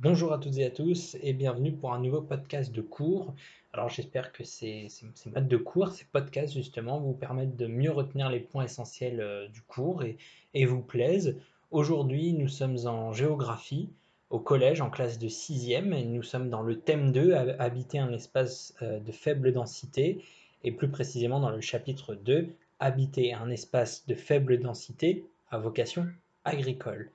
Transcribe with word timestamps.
Bonjour 0.00 0.32
à 0.32 0.38
toutes 0.38 0.56
et 0.58 0.64
à 0.64 0.70
tous 0.70 1.16
et 1.24 1.32
bienvenue 1.32 1.72
pour 1.72 1.92
un 1.92 1.98
nouveau 1.98 2.22
podcast 2.22 2.70
de 2.72 2.82
cours. 2.82 3.34
Alors 3.72 3.88
j'espère 3.88 4.30
que 4.30 4.44
ces, 4.44 4.86
ces, 4.88 5.06
ces 5.12 5.28
maths 5.28 5.48
de 5.48 5.56
cours, 5.56 5.90
ces 5.90 6.04
podcasts 6.04 6.54
justement, 6.54 7.00
vous 7.00 7.14
permettent 7.14 7.56
de 7.56 7.66
mieux 7.66 7.90
retenir 7.90 8.30
les 8.30 8.38
points 8.38 8.62
essentiels 8.62 9.20
euh, 9.20 9.48
du 9.48 9.60
cours 9.60 10.04
et, 10.04 10.16
et 10.54 10.66
vous 10.66 10.82
plaisent. 10.82 11.36
Aujourd'hui 11.72 12.32
nous 12.32 12.46
sommes 12.46 12.76
en 12.86 13.12
géographie 13.12 13.90
au 14.30 14.38
collège 14.38 14.80
en 14.80 14.88
classe 14.88 15.18
de 15.18 15.26
6e 15.26 15.92
et 15.92 16.04
nous 16.04 16.22
sommes 16.22 16.48
dans 16.48 16.62
le 16.62 16.78
thème 16.78 17.10
2, 17.10 17.34
habiter 17.58 17.98
un 17.98 18.12
espace 18.12 18.76
euh, 18.82 19.00
de 19.00 19.10
faible 19.10 19.52
densité 19.52 20.22
et 20.62 20.70
plus 20.70 20.90
précisément 20.90 21.40
dans 21.40 21.50
le 21.50 21.60
chapitre 21.60 22.14
2, 22.14 22.54
habiter 22.78 23.34
un 23.34 23.50
espace 23.50 24.06
de 24.06 24.14
faible 24.14 24.60
densité 24.60 25.26
à 25.50 25.58
vocation 25.58 26.06
agricole. 26.44 27.10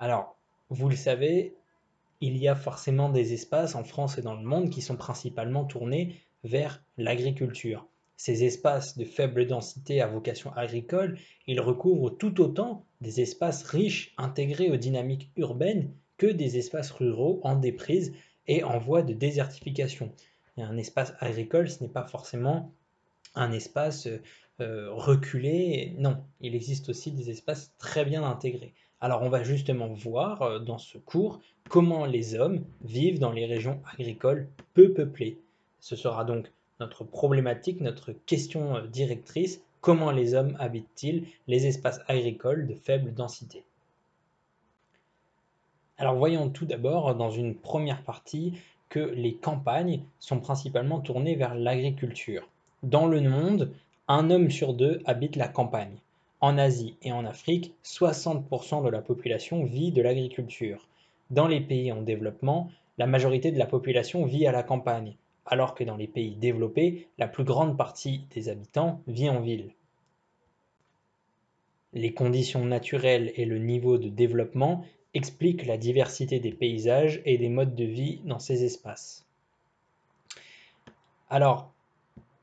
Alors, 0.00 0.34
vous 0.70 0.88
le 0.88 0.96
savez, 0.96 1.54
il 2.20 2.36
y 2.36 2.48
a 2.48 2.54
forcément 2.54 3.08
des 3.08 3.32
espaces 3.32 3.74
en 3.74 3.84
France 3.84 4.18
et 4.18 4.22
dans 4.22 4.34
le 4.34 4.42
monde 4.42 4.70
qui 4.70 4.82
sont 4.82 4.96
principalement 4.96 5.64
tournés 5.64 6.16
vers 6.44 6.82
l'agriculture. 6.96 7.86
Ces 8.16 8.44
espaces 8.44 8.98
de 8.98 9.04
faible 9.04 9.46
densité 9.46 10.02
à 10.02 10.06
vocation 10.06 10.52
agricole, 10.52 11.18
ils 11.46 11.60
recouvrent 11.60 12.10
tout 12.10 12.40
autant 12.42 12.84
des 13.00 13.22
espaces 13.22 13.62
riches 13.62 14.12
intégrés 14.18 14.70
aux 14.70 14.76
dynamiques 14.76 15.30
urbaines 15.36 15.94
que 16.18 16.26
des 16.26 16.58
espaces 16.58 16.90
ruraux 16.90 17.40
en 17.44 17.56
déprise 17.56 18.12
et 18.46 18.62
en 18.62 18.78
voie 18.78 19.02
de 19.02 19.14
désertification. 19.14 20.12
un 20.58 20.76
espace 20.76 21.14
agricole, 21.20 21.70
ce 21.70 21.82
n'est 21.82 21.88
pas 21.88 22.06
forcément 22.06 22.74
un 23.34 23.52
espace 23.52 24.06
euh, 24.60 24.90
reculé, 24.92 25.94
non, 25.96 26.22
il 26.42 26.54
existe 26.54 26.90
aussi 26.90 27.12
des 27.12 27.30
espaces 27.30 27.72
très 27.78 28.04
bien 28.04 28.22
intégrés. 28.22 28.74
Alors 29.02 29.22
on 29.22 29.30
va 29.30 29.42
justement 29.42 29.88
voir 29.88 30.42
euh, 30.42 30.58
dans 30.58 30.78
ce 30.78 30.98
cours 30.98 31.40
comment 31.68 32.04
les 32.04 32.34
hommes 32.34 32.64
vivent 32.82 33.18
dans 33.18 33.32
les 33.32 33.46
régions 33.46 33.80
agricoles 33.94 34.48
peu 34.74 34.92
peuplées. 34.92 35.38
Ce 35.80 35.96
sera 35.96 36.24
donc 36.24 36.50
notre 36.80 37.04
problématique, 37.04 37.80
notre 37.80 38.12
question 38.12 38.76
euh, 38.76 38.86
directrice, 38.86 39.62
comment 39.80 40.10
les 40.10 40.34
hommes 40.34 40.54
habitent-ils 40.58 41.26
les 41.46 41.66
espaces 41.66 42.00
agricoles 42.08 42.66
de 42.66 42.74
faible 42.74 43.14
densité? 43.14 43.64
Alors 45.96 46.16
voyons 46.16 46.50
tout 46.50 46.66
d'abord 46.66 47.14
dans 47.14 47.30
une 47.30 47.54
première 47.54 48.02
partie 48.02 48.54
que 48.90 49.00
les 49.00 49.34
campagnes 49.34 50.02
sont 50.18 50.40
principalement 50.40 51.00
tournées 51.00 51.36
vers 51.36 51.54
l'agriculture. 51.54 52.48
Dans 52.82 53.06
le 53.06 53.20
monde, 53.22 53.72
un 54.08 54.30
homme 54.30 54.50
sur 54.50 54.74
deux 54.74 55.00
habite 55.06 55.36
la 55.36 55.48
campagne. 55.48 55.96
En 56.40 56.56
Asie 56.56 56.96
et 57.02 57.12
en 57.12 57.26
Afrique, 57.26 57.74
60% 57.84 58.82
de 58.82 58.88
la 58.88 59.02
population 59.02 59.64
vit 59.64 59.92
de 59.92 60.00
l'agriculture. 60.00 60.88
Dans 61.30 61.46
les 61.46 61.60
pays 61.60 61.92
en 61.92 62.00
développement, 62.00 62.70
la 62.96 63.06
majorité 63.06 63.52
de 63.52 63.58
la 63.58 63.66
population 63.66 64.24
vit 64.24 64.46
à 64.46 64.52
la 64.52 64.62
campagne, 64.62 65.16
alors 65.44 65.74
que 65.74 65.84
dans 65.84 65.96
les 65.96 66.06
pays 66.06 66.34
développés, 66.36 67.08
la 67.18 67.28
plus 67.28 67.44
grande 67.44 67.76
partie 67.76 68.22
des 68.34 68.48
habitants 68.48 69.02
vit 69.06 69.28
en 69.28 69.40
ville. 69.40 69.74
Les 71.92 72.14
conditions 72.14 72.64
naturelles 72.64 73.32
et 73.34 73.44
le 73.44 73.58
niveau 73.58 73.98
de 73.98 74.08
développement 74.08 74.84
expliquent 75.12 75.66
la 75.66 75.76
diversité 75.76 76.40
des 76.40 76.52
paysages 76.52 77.20
et 77.24 77.36
des 77.36 77.48
modes 77.48 77.74
de 77.74 77.84
vie 77.84 78.20
dans 78.24 78.38
ces 78.38 78.64
espaces. 78.64 79.26
Alors, 81.28 81.72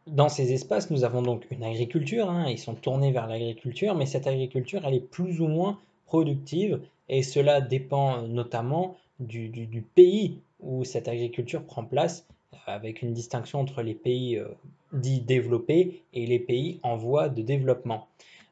dans 0.08 0.30
ces 0.30 0.54
espaces, 0.54 0.90
nous 0.90 1.04
avons 1.04 1.22
donc 1.22 1.46
une 1.52 1.64
agriculture, 1.64 2.30
hein, 2.30 2.46
ils 2.50 2.58
sont 2.58 2.76
tournés 2.76 3.12
vers 3.12 3.28
l'agriculture, 3.28 3.96
mais 3.96 4.06
cette 4.06 4.28
agriculture, 4.28 4.82
elle 4.86 4.94
est 4.94 5.00
plus 5.00 5.42
ou 5.42 5.48
moins 5.48 5.80
productive, 6.06 6.80
et 7.10 7.24
cela 7.24 7.62
dépend 7.62 8.22
notamment 8.22 8.96
du, 9.20 9.84
pays 9.96 10.40
où 10.60 10.84
cette 10.84 11.08
agriculture 11.08 11.64
prend 11.64 11.84
place, 11.84 12.26
avec 12.66 13.02
une 13.02 13.14
distinction 13.14 13.60
entre 13.60 13.82
les 13.82 13.94
pays 13.94 14.38
euh, 14.38 14.48
dits 14.94 15.22
développés 15.22 16.02
et 16.14 16.26
les 16.26 16.40
pays 16.40 16.80
en 16.84 16.98
voie 16.98 17.30
de 17.30 17.42
développement. 17.42 18.08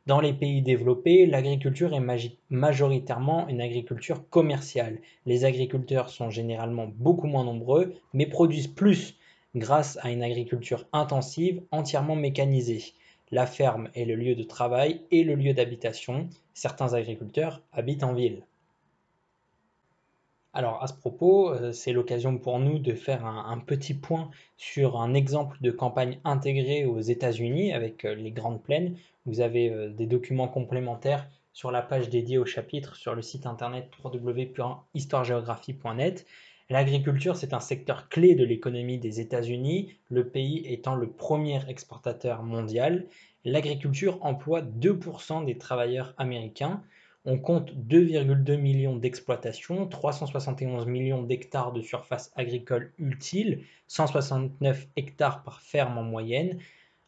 Dans 0.06 0.22
les 0.22 0.34
pays 0.34 0.62
développés, 0.62 1.25
l'agriculture 1.25 1.94
est 1.94 2.31
majoritairement 2.50 3.47
une 3.47 3.59
agriculture 3.59 4.29
commerciale. 4.29 5.00
Les 5.25 5.46
agriculteurs 5.46 6.09
sont 6.09 6.29
généralement 6.29 6.88
beaucoup 6.88 7.28
moins 7.28 7.44
nombreux, 7.44 7.96
mais 8.13 8.28
produisent 8.28 8.68
plus 8.68 9.18
grâce 9.55 9.97
à 10.01 10.11
une 10.11 10.23
agriculture 10.23 10.85
intensive 10.93 11.61
entièrement 11.71 12.16
mécanisée. 12.16 12.93
La 13.31 13.47
ferme 13.47 13.89
est 13.95 14.05
le 14.05 14.13
lieu 14.16 14.35
de 14.35 14.43
travail 14.43 15.01
et 15.11 15.23
le 15.23 15.35
lieu 15.35 15.53
d'habitation. 15.53 16.29
Certains 16.53 16.93
agriculteurs 16.93 17.61
habitent 17.73 18.03
en 18.03 18.13
ville. 18.13 18.43
Alors 20.53 20.81
à 20.81 20.88
ce 20.88 20.93
propos, 20.93 21.51
euh, 21.51 21.73
c'est 21.73 21.91
l'occasion 21.91 22.38
pour 22.38 22.59
nous 22.59 22.79
de 22.79 22.93
faire 22.93 23.25
un, 23.25 23.59
petit 23.59 23.93
point 23.93 24.31
sur 24.55 25.01
un 25.01 25.13
exemple 25.13 25.57
de 25.59 25.69
campagne 25.69 26.17
intégrée 26.23 26.85
aux 26.85 27.01
États-Unis 27.01 27.73
avec 27.73 28.05
euh, 28.05 28.16
les 28.16 28.31
Grandes 28.31 28.63
Plaines. 28.63 28.95
Vous 29.25 29.41
avez 29.41 29.69
euh, 29.69 29.89
des 29.89 30.05
documents 30.05 30.47
complémentaires 30.47 31.27
sur 31.51 31.72
la 31.72 31.81
page 31.81 32.07
dédiée 32.09 32.37
au 32.37 32.45
chapitre 32.45 32.95
sur 32.95 33.16
le 33.16 33.22
site 33.22 33.47
internet 33.47 33.89
www.histoiregéographie.net. 34.01 36.25
L'agriculture, 36.70 37.36
c'est 37.36 37.53
un 37.53 37.59
secteur 37.59 38.09
clé 38.09 38.34
de 38.34 38.44
l'économie 38.44 38.98
des 38.98 39.20
États-Unis, 39.20 39.96
le 40.09 40.28
pays 40.28 40.66
étant 40.66 40.96
le 40.96 41.08
premier 41.08 41.59
exportateur 41.70 42.42
mondial. 42.42 43.06
L'agriculture 43.44 44.18
emploie 44.26 44.64
2% 44.64 45.46
des 45.46 45.59
travailleurs 45.59 46.16
américains. 46.18 46.81
On 47.24 47.38
compte 47.38 47.72
2,2 47.76 48.58
millions 48.58 48.96
d'exploitations, 48.96 49.86
371 49.88 50.88
millions 50.88 51.22
d'hectares 51.22 51.72
de 51.72 51.81
surface 51.81 52.31
agricole 52.36 52.92
utile, 52.97 53.62
169 53.88 54.88
hectares 54.96 55.44
par 55.44 55.62
ferme 55.62 56.00
en 56.00 56.03
moyenne. 56.03 56.58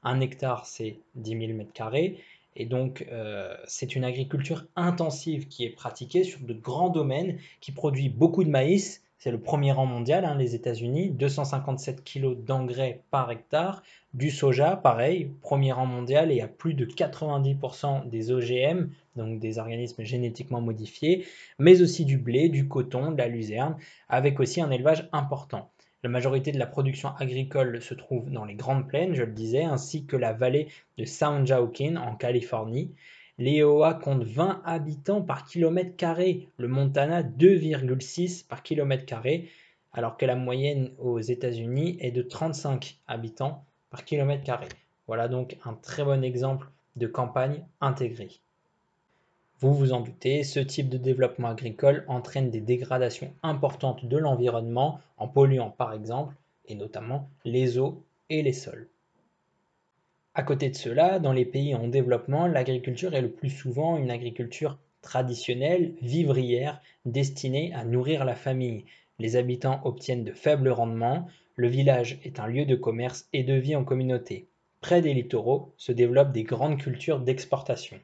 Un 0.03 0.21
hectare, 0.21 0.67
c'est 0.67 0.99
10 1.15 1.29
000 1.31 1.41
m2. 1.53 2.15
Et 2.55 2.65
donc, 2.65 3.07
euh, 3.11 3.55
c'est 3.65 3.95
une 3.95 4.03
agriculture 4.03 4.65
intensive 4.75 5.47
qui 5.47 5.65
est 5.65 5.71
pratiquée 5.71 6.23
sur 6.23 6.41
de 6.41 6.53
grands 6.53 6.89
domaines, 6.89 7.39
qui 7.59 7.71
produit 7.71 8.09
beaucoup 8.09 8.43
de 8.43 8.49
maïs, 8.49 9.03
c'est 9.17 9.31
le 9.31 9.39
premier 9.39 9.71
rang 9.71 9.85
mondial, 9.85 10.25
hein, 10.25 10.35
les 10.35 10.53
États-Unis, 10.53 11.09
257 11.09 12.03
kg 12.03 12.35
d'engrais 12.35 13.01
par 13.09 13.31
hectare. 13.31 13.81
Du 14.13 14.29
soja, 14.29 14.75
pareil, 14.75 15.31
premier 15.41 15.71
rang 15.71 15.87
mondial 15.87 16.31
et 16.31 16.41
à 16.41 16.47
plus 16.47 16.75
de 16.75 16.85
90% 16.85 18.09
des 18.09 18.31
OGM, 18.31 18.89
donc 19.15 19.39
des 19.39 19.57
organismes 19.57 20.03
génétiquement 20.03 20.61
modifiés, 20.61 21.25
mais 21.57 21.81
aussi 21.81 22.05
du 22.05 22.17
blé, 22.17 22.49
du 22.49 22.67
coton, 22.67 23.11
de 23.11 23.17
la 23.17 23.27
luzerne, 23.27 23.77
avec 24.07 24.39
aussi 24.39 24.61
un 24.61 24.69
élevage 24.69 25.09
important. 25.11 25.71
La 26.03 26.09
majorité 26.09 26.51
de 26.51 26.59
la 26.59 26.67
production 26.67 27.09
agricole 27.17 27.81
se 27.81 27.95
trouve 27.95 28.29
dans 28.29 28.45
les 28.45 28.53
Grandes 28.53 28.87
Plaines, 28.87 29.15
je 29.15 29.23
le 29.23 29.31
disais, 29.31 29.63
ainsi 29.63 30.05
que 30.05 30.15
la 30.15 30.31
vallée 30.31 30.67
de 30.97 31.05
San 31.05 31.45
Joaquin 31.45 31.95
en 31.95 32.15
Californie. 32.15 32.93
L'Iowa 33.39 33.93
compte 33.93 34.23
20 34.23 34.63
habitants 34.65 35.21
par 35.21 35.45
kilomètre 35.45 35.95
carré, 35.95 36.47
le 36.57 36.67
Montana 36.67 37.21
2,6 37.21 38.47
par 38.47 38.63
kilomètre 38.63 39.05
carré, 39.05 39.47
alors 39.93 40.17
que 40.17 40.25
la 40.25 40.35
moyenne 40.35 40.91
aux 40.97 41.19
États-Unis 41.19 41.97
est 41.99 42.09
de 42.09 42.23
35 42.23 42.97
habitants 43.07 43.63
par 43.91 44.05
kilomètre 44.05 44.43
carré. 44.43 44.67
Voilà 45.05 45.27
donc 45.27 45.55
un 45.65 45.73
très 45.73 46.03
bon 46.03 46.23
exemple 46.23 46.67
de 46.95 47.05
campagne 47.05 47.63
intégrée. 47.79 48.39
Vous 49.59 49.73
vous 49.73 49.93
en 49.93 50.01
doutez, 50.01 50.43
ce 50.43 50.59
type 50.59 50.89
de 50.89 50.97
développement 50.97 51.49
agricole 51.49 52.05
entraîne 52.07 52.49
des 52.49 52.61
dégradations 52.61 53.33
importantes 53.43 54.05
de 54.05 54.17
l'environnement 54.17 54.99
en 55.17 55.27
polluant 55.27 55.69
par 55.69 55.93
exemple, 55.93 56.35
et 56.65 56.75
notamment, 56.75 57.29
les 57.45 57.77
eaux 57.77 58.03
et 58.31 58.41
les 58.41 58.53
sols. 58.53 58.87
À 60.37 60.43
côté 60.43 60.69
de 60.69 60.75
cela, 60.75 61.17
dans 61.17 61.33
les 61.33 61.45
pays 61.45 61.73
en 61.73 61.87
développement, 61.87 62.45
l'agriculture 62.45 63.15
est 63.15 63.23
le 63.23 63.31
plus 63.31 63.49
souvent 63.49 63.97
une 63.97 64.11
agriculture 64.11 64.77
traditionnelle, 65.01 65.95
vivrière, 66.03 66.79
destinée 67.05 67.73
à 67.73 67.83
nourrir 67.83 68.23
la 68.23 68.35
famille. 68.35 68.85
Les 69.17 69.35
habitants 69.35 69.81
obtiennent 69.83 70.23
de 70.23 70.31
faibles 70.31 70.69
rendements, 70.69 71.27
le 71.55 71.67
village 71.67 72.19
est 72.23 72.39
un 72.39 72.45
lieu 72.45 72.65
de 72.65 72.75
commerce 72.75 73.27
et 73.33 73.41
de 73.41 73.55
vie 73.55 73.75
en 73.75 73.83
communauté. 73.83 74.47
Près 74.79 75.01
des 75.01 75.15
littoraux 75.15 75.73
se 75.75 75.91
développent 75.91 76.33
des 76.33 76.43
grandes 76.43 76.77
cultures 76.77 77.19
d'exportation. 77.19 77.99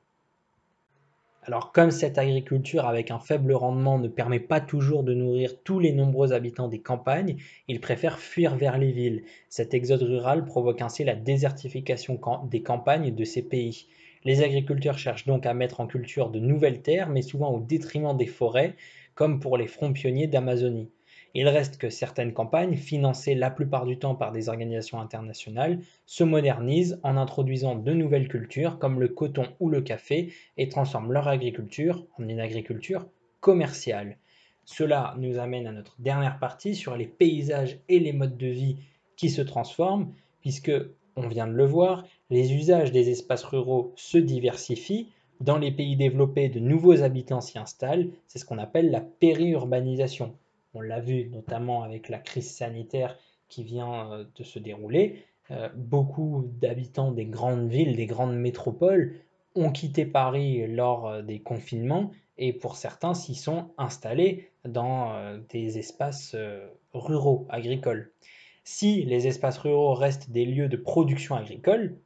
Alors 1.45 1.73
comme 1.73 1.91
cette 1.91 2.17
agriculture 2.17 2.85
avec 2.85 3.11
un 3.11 3.19
faible 3.19 3.51
rendement 3.51 3.99
ne 3.99 4.07
permet 4.07 4.39
pas 4.39 4.61
toujours 4.61 5.03
de 5.03 5.13
nourrir 5.13 5.61
tous 5.63 5.77
les 5.77 5.91
nombreux 5.91 6.31
habitants 6.31 6.69
des 6.69 6.79
campagnes, 6.79 7.35
ils 7.67 7.81
préfèrent 7.81 8.19
fuir 8.19 8.55
vers 8.55 8.77
les 8.77 8.93
villes. 8.93 9.25
Cet 9.49 9.73
exode 9.73 10.03
rural 10.03 10.45
provoque 10.45 10.81
ainsi 10.81 11.03
la 11.03 11.15
désertification 11.15 12.17
des 12.49 12.61
campagnes 12.63 13.13
de 13.13 13.23
ces 13.25 13.41
pays. 13.41 13.87
Les 14.23 14.41
agriculteurs 14.41 14.97
cherchent 14.97 15.25
donc 15.25 15.45
à 15.45 15.53
mettre 15.53 15.81
en 15.81 15.87
culture 15.87 16.29
de 16.29 16.39
nouvelles 16.39 16.81
terres, 16.81 17.09
mais 17.09 17.21
souvent 17.21 17.51
au 17.51 17.59
détriment 17.59 18.15
des 18.15 18.25
forêts, 18.25 18.75
comme 19.13 19.41
pour 19.41 19.57
les 19.57 19.67
fronts 19.67 19.91
pionniers 19.91 20.27
d'Amazonie. 20.27 20.91
Il 21.35 21.47
reste 21.47 21.77
que 21.77 21.89
certaines 21.89 22.33
campagnes, 22.33 22.75
financées 22.75 23.33
la 23.33 23.49
plupart 23.49 23.85
du 23.85 23.97
temps 23.97 24.13
par 24.13 24.31
des 24.31 24.49
organisations 24.49 24.99
internationales, 24.99 25.79
se 26.05 26.23
modernisent 26.23 26.99
en 27.01 27.17
introduisant 27.17 27.75
de 27.75 27.91
nouvelles 27.91 28.27
cultures 28.27 28.77
comme 28.77 28.99
le 28.99 29.07
coton 29.07 29.47
ou 29.59 29.69
le 29.69 29.81
café 29.81 30.31
et 30.57 30.69
transforment 30.69 31.11
leur 31.11 31.27
agriculture 31.27 32.05
en 32.19 32.27
une 32.27 32.39
agriculture 32.39 33.07
commerciale. 33.39 34.17
Cela 34.65 35.15
nous 35.17 35.39
amène 35.39 35.65
à 35.65 35.71
notre 35.71 35.99
dernière 35.99 36.37
partie 36.37 36.75
sur 36.75 36.95
les 36.95 37.07
paysages 37.07 37.79
et 37.89 37.99
les 37.99 38.13
modes 38.13 38.37
de 38.37 38.47
vie 38.47 38.77
qui 39.17 39.29
se 39.29 39.41
transforment, 39.41 40.13
puisque, 40.39 40.71
on 41.15 41.27
vient 41.27 41.47
de 41.47 41.53
le 41.53 41.65
voir, 41.65 42.05
les 42.29 42.53
usages 42.53 42.91
des 42.91 43.09
espaces 43.09 43.43
ruraux 43.43 43.91
se 43.95 44.17
diversifient, 44.17 45.09
dans 45.41 45.57
les 45.57 45.71
pays 45.71 45.97
développés, 45.97 46.47
de 46.47 46.59
nouveaux 46.59 47.01
habitants 47.01 47.41
s'y 47.41 47.57
installent, 47.57 48.09
c'est 48.27 48.39
ce 48.39 48.45
qu'on 48.45 48.59
appelle 48.59 48.91
la 48.91 49.01
périurbanisation. 49.01 50.33
On 50.73 50.81
l'a 50.81 50.99
vu 50.99 51.29
notamment 51.29 51.83
avec 51.83 52.09
la 52.09 52.17
crise 52.17 52.49
sanitaire 52.49 53.17
qui 53.47 53.63
vient 53.63 54.11
euh, 54.11 54.25
de 54.35 54.43
se 54.43 54.59
dérouler. 54.59 55.25
Euh, 55.51 55.69
beaucoup 55.75 56.49
d'habitants 56.59 57.11
des 57.11 57.25
grandes 57.25 57.67
villes, 57.69 57.95
des 57.95 58.05
grandes 58.05 58.35
métropoles 58.35 59.15
ont 59.55 59.71
quitté 59.71 60.05
Paris 60.05 60.65
lors 60.67 61.07
euh, 61.07 61.21
des 61.21 61.39
confinements 61.39 62.11
et 62.37 62.53
pour 62.53 62.75
certains 62.75 63.13
s'y 63.13 63.35
sont 63.35 63.71
installés 63.77 64.49
dans 64.65 65.37
des 65.49 65.77
espaces 65.77 66.35
ruraux, 66.93 67.45
agricoles. 67.49 68.11
Si 68.63 69.03
les 69.03 69.27
espaces 69.27 69.59
ruraux 69.59 69.93
restent 69.93 70.31
des 70.31 70.45
lieux 70.45 70.67
de 70.67 70.77
production 70.77 71.35
agricole, 71.35 71.99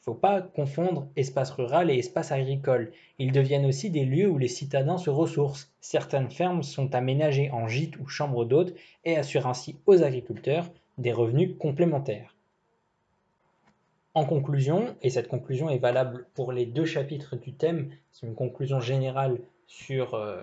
il 0.00 0.08
ne 0.08 0.14
faut 0.14 0.20
pas 0.20 0.40
confondre 0.40 1.06
espace 1.14 1.50
rural 1.50 1.90
et 1.90 1.98
espace 1.98 2.32
agricole. 2.32 2.90
Ils 3.18 3.32
deviennent 3.32 3.66
aussi 3.66 3.90
des 3.90 4.06
lieux 4.06 4.30
où 4.30 4.38
les 4.38 4.48
citadins 4.48 4.96
se 4.96 5.10
ressourcent. 5.10 5.68
Certaines 5.82 6.30
fermes 6.30 6.62
sont 6.62 6.94
aménagées 6.94 7.50
en 7.50 7.68
gîtes 7.68 7.98
ou 7.98 8.08
chambres 8.08 8.46
d'hôtes 8.46 8.74
et 9.04 9.18
assurent 9.18 9.46
ainsi 9.46 9.76
aux 9.84 10.02
agriculteurs 10.02 10.70
des 10.96 11.12
revenus 11.12 11.50
complémentaires. 11.58 12.34
En 14.14 14.24
conclusion, 14.24 14.96
et 15.02 15.10
cette 15.10 15.28
conclusion 15.28 15.68
est 15.68 15.78
valable 15.78 16.24
pour 16.34 16.50
les 16.50 16.64
deux 16.64 16.86
chapitres 16.86 17.36
du 17.36 17.52
thème, 17.52 17.90
c'est 18.10 18.26
une 18.26 18.34
conclusion 18.34 18.80
générale 18.80 19.38
sur 19.66 20.14
euh, 20.14 20.42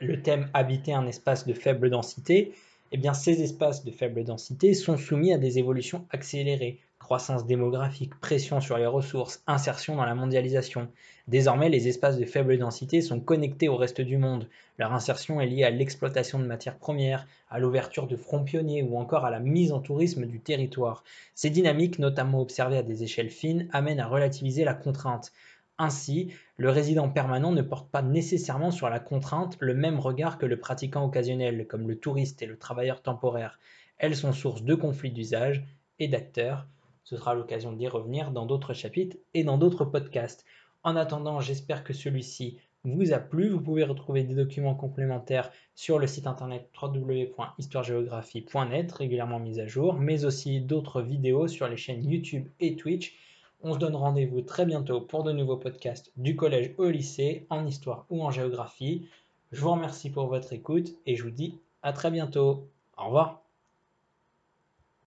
le, 0.00 0.20
thème 0.20 0.50
habiter 0.52 0.92
un 0.92 1.06
espace 1.06 1.46
de 1.46 1.54
faible 1.54 1.90
densité, 1.90 2.52
eh 2.90 2.96
bien 2.96 3.14
ces 3.14 3.40
espaces 3.40 3.84
de 3.84 3.92
faible 3.92 4.24
densité 4.24 4.74
sont 4.74 4.96
soumis 4.96 5.32
à 5.32 5.38
des 5.38 5.60
évolutions 5.60 6.06
accélérées 6.10 6.80
croissance 7.04 7.44
démographique, 7.44 8.18
pression 8.18 8.62
sur 8.62 8.78
les 8.78 8.86
ressources, 8.86 9.42
insertion 9.46 9.94
dans 9.94 10.06
la 10.06 10.14
mondialisation. 10.14 10.88
Désormais, 11.28 11.68
les 11.68 11.86
espaces 11.86 12.16
de 12.16 12.24
faible 12.24 12.56
densité 12.56 13.02
sont 13.02 13.20
connectés 13.20 13.68
au 13.68 13.76
reste 13.76 14.00
du 14.00 14.16
monde. 14.16 14.48
Leur 14.78 14.94
insertion 14.94 15.38
est 15.38 15.46
liée 15.46 15.64
à 15.64 15.70
l'exploitation 15.70 16.38
de 16.38 16.46
matières 16.46 16.78
premières, 16.78 17.26
à 17.50 17.58
l'ouverture 17.58 18.06
de 18.06 18.16
fronts 18.16 18.42
pionniers 18.42 18.82
ou 18.82 18.96
encore 18.96 19.26
à 19.26 19.30
la 19.30 19.38
mise 19.38 19.70
en 19.70 19.80
tourisme 19.80 20.24
du 20.24 20.40
territoire. 20.40 21.04
Ces 21.34 21.50
dynamiques, 21.50 21.98
notamment 21.98 22.40
observées 22.40 22.78
à 22.78 22.82
des 22.82 23.02
échelles 23.02 23.28
fines, 23.28 23.68
amènent 23.70 24.00
à 24.00 24.06
relativiser 24.06 24.64
la 24.64 24.72
contrainte. 24.72 25.30
Ainsi, 25.76 26.32
le 26.56 26.70
résident 26.70 27.10
permanent 27.10 27.52
ne 27.52 27.60
porte 27.60 27.90
pas 27.90 28.00
nécessairement 28.00 28.70
sur 28.70 28.88
la 28.88 28.98
contrainte 28.98 29.58
le 29.60 29.74
même 29.74 30.00
regard 30.00 30.38
que 30.38 30.46
le 30.46 30.58
pratiquant 30.58 31.04
occasionnel, 31.04 31.66
comme 31.66 31.86
le 31.86 31.98
touriste 31.98 32.40
et 32.40 32.46
le 32.46 32.56
travailleur 32.56 33.02
temporaire. 33.02 33.58
Elles 33.98 34.16
sont 34.16 34.32
source 34.32 34.62
de 34.62 34.74
conflits 34.74 35.12
d'usage 35.12 35.62
et 35.98 36.08
d'acteurs 36.08 36.66
ce 37.04 37.16
sera 37.16 37.34
l'occasion 37.34 37.72
d'y 37.72 37.86
revenir 37.86 38.30
dans 38.30 38.46
d'autres 38.46 38.74
chapitres 38.74 39.16
et 39.34 39.44
dans 39.44 39.58
d'autres 39.58 39.84
podcasts. 39.84 40.44
En 40.82 40.96
attendant, 40.96 41.40
j'espère 41.40 41.84
que 41.84 41.92
celui-ci 41.92 42.58
vous 42.84 43.12
a 43.12 43.18
plu. 43.18 43.48
Vous 43.48 43.60
pouvez 43.60 43.84
retrouver 43.84 44.24
des 44.24 44.34
documents 44.34 44.74
complémentaires 44.74 45.52
sur 45.74 45.98
le 45.98 46.06
site 46.06 46.26
internet 46.26 46.68
www.histoiregéographie.net, 46.80 48.92
régulièrement 48.92 49.38
mis 49.38 49.60
à 49.60 49.66
jour, 49.66 49.94
mais 49.94 50.24
aussi 50.24 50.60
d'autres 50.60 51.02
vidéos 51.02 51.48
sur 51.48 51.68
les 51.68 51.76
chaînes 51.76 52.04
YouTube 52.04 52.48
et 52.60 52.76
Twitch. 52.76 53.16
On 53.62 53.72
se 53.72 53.78
donne 53.78 53.96
rendez-vous 53.96 54.42
très 54.42 54.66
bientôt 54.66 55.00
pour 55.00 55.24
de 55.24 55.32
nouveaux 55.32 55.56
podcasts 55.56 56.12
du 56.16 56.36
collège 56.36 56.74
au 56.76 56.90
lycée, 56.90 57.46
en 57.48 57.66
histoire 57.66 58.04
ou 58.10 58.22
en 58.22 58.30
géographie. 58.30 59.08
Je 59.52 59.60
vous 59.60 59.70
remercie 59.70 60.10
pour 60.10 60.26
votre 60.26 60.52
écoute 60.52 60.90
et 61.06 61.16
je 61.16 61.22
vous 61.22 61.30
dis 61.30 61.58
à 61.82 61.94
très 61.94 62.10
bientôt. 62.10 62.68
Au 62.98 63.06
revoir. 63.06 63.43